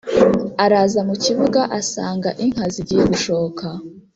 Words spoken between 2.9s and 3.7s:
gushoka